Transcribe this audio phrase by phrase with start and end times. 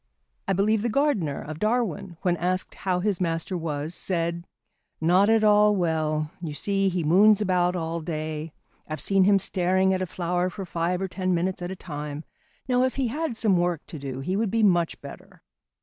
[0.47, 4.47] I believe the gardener of Darwin when asked how his master was, said,
[4.99, 6.31] "Not at all well.
[6.41, 8.51] You see, he moons about all day.
[8.87, 12.23] I've seen him staring at a flower for five or ten minutes at a time.
[12.67, 15.43] Now, if he had some work to do, he would be much better."